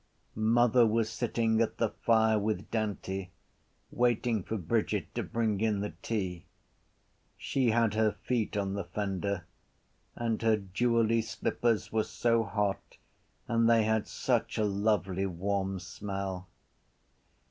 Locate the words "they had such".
13.69-14.57